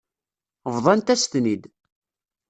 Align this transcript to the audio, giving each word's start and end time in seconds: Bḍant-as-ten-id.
Bḍant-as-ten-id. 0.75 1.63